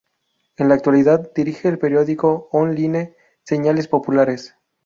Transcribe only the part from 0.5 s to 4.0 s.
En la actualidad dirige el periódico online "Señales